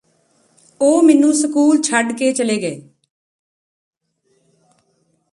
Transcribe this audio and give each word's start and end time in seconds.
ਉਹ 0.81 1.01
ਮੈਨੂੰ 1.03 1.33
ਸਕੂਲ 1.33 1.81
ਛੱਡ 1.81 2.11
ਕੇ 2.11 2.31
ਚਲੇ 2.31 2.57
ਗਏ 2.57 2.81